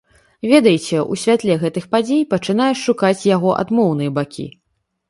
Ведаеце, 0.51 1.01
у 1.11 1.17
святле 1.25 1.59
гэтых 1.65 1.85
падзей 1.93 2.27
пачынаеш 2.35 2.83
шукаць 2.87 3.17
яго 3.35 3.57
адмоўныя 3.63 4.17
бакі. 4.19 4.53